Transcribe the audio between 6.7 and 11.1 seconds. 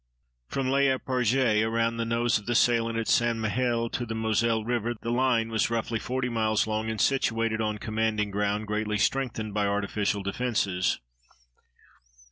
and situated on commanding ground greatly strengthened by artificial defenses.